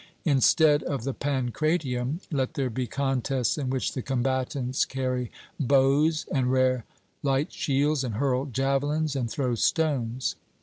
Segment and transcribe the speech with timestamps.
[0.25, 6.49] Instead of the pancratium, let there be contests in which the combatants carry bows and
[6.49, 6.85] wear
[7.21, 10.35] light shields and hurl javelins and throw stones.